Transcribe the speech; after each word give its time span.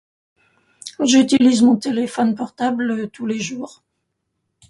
J'utilise 0.99 1.61
mon 1.61 1.75
téléphone 1.75 2.33
portable 2.33 3.07
tous 3.11 3.27
les 3.27 3.37
jours. 3.39 3.83